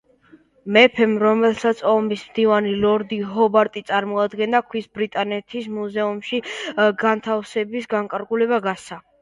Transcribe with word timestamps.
მეფემ, 0.77 1.11
რომელსაც 1.23 1.83
ომის 1.89 2.23
მდივანი 2.29 2.71
ლორდი 2.85 3.19
ჰობარტი 3.35 3.83
წარმოადგენდა, 3.91 4.63
ქვის 4.71 4.89
ბრიტანეთის 5.01 5.71
მუზეუმში 5.77 6.43
განთავსების 7.05 7.91
განკარგულება 7.97 8.61
გასცა. 8.69 9.01